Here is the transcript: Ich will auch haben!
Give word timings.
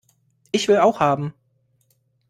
Ich 0.51 0.67
will 0.67 0.79
auch 0.79 0.99
haben! 0.99 1.35